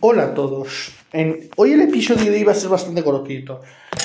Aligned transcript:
Hola 0.00 0.24
a 0.24 0.34
todos. 0.34 0.90
Hoy 1.56 1.72
el 1.72 1.80
episodio 1.82 2.30
de 2.30 2.38
hoy 2.38 2.44
a 2.52 2.54
ser 2.54 2.68
bastante 2.68 3.02
cortito, 3.02 3.60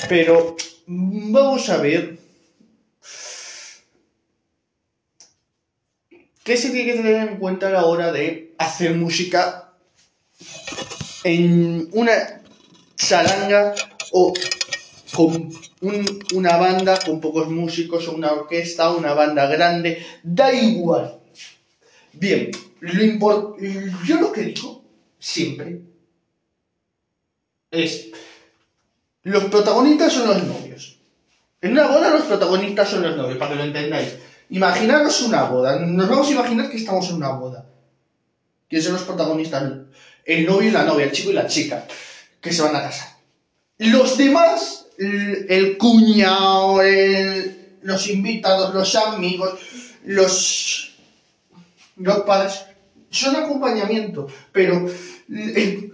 pero 0.08 0.56
vamos 0.86 1.68
a 1.70 1.76
ver 1.76 2.18
qué 6.42 6.56
se 6.56 6.70
tiene 6.70 6.90
que 6.92 6.96
tener 6.98 7.28
en 7.28 7.36
cuenta 7.38 7.68
a 7.68 7.70
la 7.70 7.84
hora 7.86 8.10
de 8.10 8.54
hacer 8.58 8.94
música 8.96 9.72
en 11.22 11.88
una 11.92 12.42
charanga 12.96 13.74
o 14.12 14.34
con 15.14 15.48
un- 15.80 16.24
una 16.34 16.56
banda 16.56 16.98
con 17.06 17.20
pocos 17.20 17.48
músicos 17.48 18.08
o 18.08 18.12
una 18.16 18.32
orquesta 18.32 18.90
una 18.96 19.14
banda 19.14 19.46
grande, 19.46 20.04
da 20.24 20.52
igual. 20.52 21.20
Bien, 22.12 22.50
lo 22.80 23.02
yo 24.04 24.20
lo 24.20 24.32
que 24.32 24.42
digo 24.42 24.83
siempre 25.24 25.80
es 27.70 28.10
los 29.22 29.44
protagonistas 29.44 30.12
son 30.12 30.28
los 30.28 30.42
novios. 30.44 30.98
En 31.62 31.72
una 31.72 31.86
boda 31.86 32.10
los 32.10 32.24
protagonistas 32.24 32.90
son 32.90 33.02
los 33.02 33.16
novios, 33.16 33.38
para 33.38 33.52
que 33.52 33.56
lo 33.56 33.64
entendáis. 33.64 34.16
Imaginaros 34.50 35.22
una 35.22 35.44
boda, 35.44 35.78
nos 35.78 36.08
vamos 36.10 36.28
a 36.28 36.32
imaginar 36.32 36.68
que 36.68 36.76
estamos 36.76 37.08
en 37.08 37.16
una 37.16 37.30
boda. 37.30 37.66
¿Quiénes 38.68 38.84
son 38.84 38.92
los 38.92 39.02
protagonistas? 39.04 39.72
El 40.26 40.44
novio 40.44 40.68
y 40.68 40.72
la 40.72 40.84
novia, 40.84 41.06
el 41.06 41.12
chico 41.12 41.30
y 41.30 41.34
la 41.34 41.46
chica, 41.46 41.86
que 42.38 42.52
se 42.52 42.60
van 42.60 42.76
a 42.76 42.82
casar. 42.82 43.16
Los 43.78 44.18
demás, 44.18 44.88
el, 44.98 45.78
cuñado, 45.78 46.80
los 47.80 48.08
invitados, 48.08 48.74
los 48.74 48.94
amigos, 48.94 49.58
los, 50.04 50.94
los 51.96 52.18
padres, 52.24 52.66
son 53.14 53.36
acompañamiento, 53.36 54.26
pero 54.52 54.86
eh, 55.32 55.90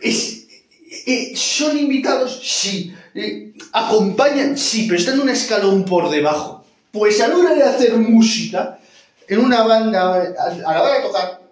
eh, 0.00 1.32
son 1.34 1.78
invitados, 1.78 2.40
sí, 2.42 2.94
eh, 3.14 3.52
acompañan, 3.72 4.56
sí, 4.56 4.86
pero 4.86 4.98
están 4.98 5.20
un 5.20 5.28
escalón 5.28 5.84
por 5.84 6.10
debajo. 6.10 6.64
Pues 6.90 7.20
a 7.20 7.28
la 7.28 7.36
hora 7.36 7.54
de 7.54 7.62
hacer 7.62 7.96
música, 7.96 8.78
en 9.26 9.38
una 9.40 9.62
banda, 9.62 10.02
a, 10.02 10.70
a 10.70 10.74
la 10.74 10.82
hora 10.82 10.94
de 10.96 11.02
tocar, 11.02 11.42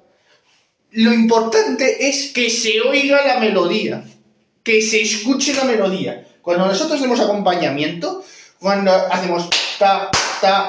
lo 0.93 1.15
importante 1.15 2.09
es 2.09 2.33
que 2.33 2.51
se 2.51 2.81
oiga 2.81 3.25
la 3.25 3.41
melodía, 3.41 4.05
que 4.63 4.83
se 4.83 5.01
escuche 5.01 5.55
la 5.55 5.65
melodía. 5.65 6.27
Cuando 6.43 6.67
nosotros 6.67 6.99
hacemos 6.99 7.21
acompañamiento, 7.21 8.23
cuando 8.59 8.93
hacemos 8.93 9.49
ta, 9.79 10.11
ta, 10.41 10.69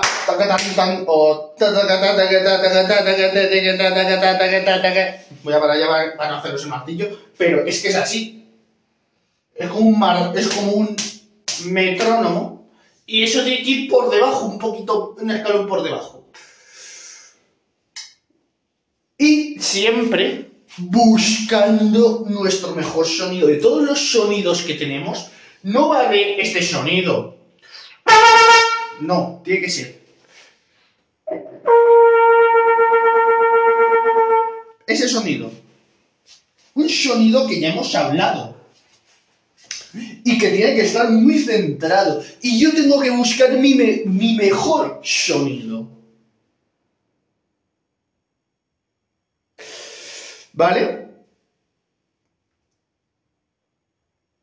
voy 5.44 5.54
a 5.54 5.60
para 5.60 6.18
para 6.18 6.32
no 6.32 6.38
haceros 6.38 6.64
el 6.64 6.70
martillo, 6.70 7.20
pero 7.38 7.66
es 7.66 7.82
que 7.82 7.90
es 7.90 7.96
así. 7.96 8.48
Es 9.56 9.70
como 9.70 9.90
un 9.90 10.38
es 10.38 10.48
como 10.48 10.72
un 10.74 10.96
metrónomo 11.66 12.70
y 13.06 13.24
eso 13.24 13.44
tiene 13.44 13.64
que 13.64 13.72
ir 13.72 13.90
por 13.90 14.10
debajo, 14.10 14.46
un 14.46 14.60
poquito, 14.60 15.16
un 15.20 15.32
escalón 15.32 15.68
por 15.68 15.84
debajo. 15.84 16.26
Y 19.18 19.60
siempre 19.60 20.52
buscando 20.78 22.26
nuestro 22.28 22.74
mejor 22.76 23.06
sonido. 23.06 23.48
De 23.48 23.58
todos 23.58 23.84
los 23.84 24.12
sonidos 24.12 24.64
que 24.64 24.76
tenemos, 24.76 25.30
no 25.64 25.90
vale 25.90 26.42
este 26.42 26.62
sonido. 26.62 27.38
No, 29.02 29.42
tiene 29.44 29.62
que 29.62 29.70
ser. 29.70 30.01
Ese 34.92 35.08
sonido. 35.08 35.52
Un 36.74 36.90
sonido 36.90 37.48
que 37.48 37.60
ya 37.60 37.70
hemos 37.70 37.94
hablado. 37.96 38.56
Y 40.24 40.38
que 40.38 40.50
tiene 40.50 40.76
que 40.76 40.82
estar 40.84 41.10
muy 41.10 41.40
centrado. 41.40 42.24
Y 42.42 42.60
yo 42.60 42.74
tengo 42.74 43.00
que 43.02 43.10
buscar 43.10 43.54
mi, 43.54 43.76
me- 43.76 44.04
mi 44.06 44.36
mejor 44.36 45.02
sonido. 45.04 45.88
¿Vale? 50.54 51.08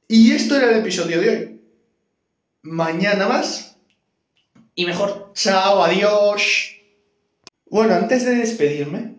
Y 0.08 0.32
esto 0.32 0.56
era 0.56 0.70
el 0.70 0.78
episodio 0.78 1.20
de 1.20 1.28
hoy. 1.28 1.60
Mañana 2.62 3.28
más. 3.28 3.76
Y 4.74 4.86
mejor. 4.86 5.32
Chao, 5.34 5.82
adiós. 5.84 6.74
Bueno, 7.70 7.94
antes 7.94 8.24
de 8.24 8.36
despedirme. 8.36 9.17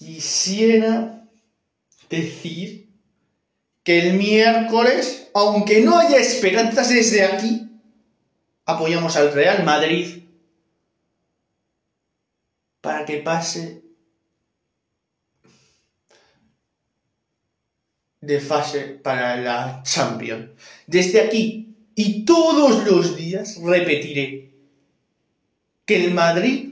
Quisiera 0.00 1.28
decir 2.08 2.88
que 3.84 4.08
el 4.08 4.14
miércoles, 4.14 5.28
aunque 5.34 5.82
no 5.82 5.98
haya 5.98 6.16
esperanzas 6.16 6.88
desde 6.88 7.22
aquí, 7.22 7.68
apoyamos 8.64 9.14
al 9.16 9.30
Real 9.34 9.62
Madrid 9.62 10.24
para 12.80 13.04
que 13.04 13.18
pase 13.18 13.82
de 18.22 18.40
fase 18.40 18.80
para 19.04 19.36
la 19.36 19.82
Champions. 19.82 20.48
Desde 20.86 21.20
aquí 21.20 21.76
y 21.94 22.24
todos 22.24 22.86
los 22.86 23.16
días 23.16 23.58
repetiré 23.62 24.50
que 25.84 26.06
el 26.06 26.14
Madrid 26.14 26.69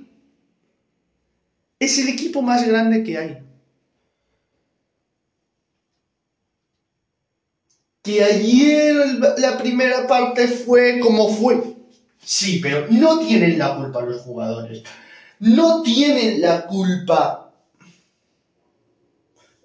es 1.79 1.99
el 1.99 2.09
equipo 2.09 2.43
más 2.43 2.67
grande 2.67 3.03
que 3.03 3.19
hay. 3.19 3.39
Que 8.03 8.23
ayer 8.23 9.19
la 9.39 9.59
primera 9.59 10.07
parte 10.07 10.49
fue 10.49 10.99
como 11.01 11.29
fue. 11.29 11.77
Sí, 12.23 12.61
pero 12.63 12.87
no 12.91 13.19
tienen 13.19 13.59
la 13.59 13.75
culpa 13.77 14.03
los 14.03 14.21
jugadores. 14.23 14.83
No 15.41 15.83
tienen 15.83 16.41
la 16.41 16.67
culpa 16.67 17.49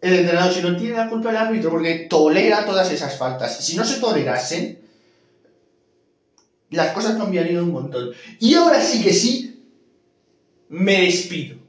el 0.02 0.14
entrenador, 0.16 0.54
sino 0.54 0.76
tiene 0.76 0.98
la 0.98 1.08
culpa 1.08 1.30
el 1.30 1.38
árbitro, 1.38 1.70
porque 1.70 2.08
tolera 2.10 2.66
todas 2.66 2.92
esas 2.92 3.18
faltas. 3.18 3.64
Si 3.64 3.76
no 3.76 3.86
se 3.86 4.02
tolerasen, 4.02 4.80
las 6.72 6.92
cosas 6.92 7.16
cambiarían 7.18 7.64
un 7.64 7.72
montón. 7.72 8.12
Y 8.38 8.54
ahora 8.56 8.82
sí 8.82 9.02
que 9.02 9.14
sí, 9.14 9.64
me 10.68 11.04
despido. 11.04 11.63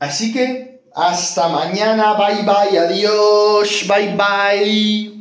Así 0.00 0.32
que, 0.32 0.80
hasta 0.94 1.48
mañana, 1.48 2.14
bye 2.14 2.42
bye, 2.42 2.78
adiós, 2.78 3.86
bye 3.88 4.14
bye. 4.16 5.17